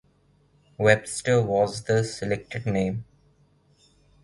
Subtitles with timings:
[0.79, 3.05] Webster was the selected name.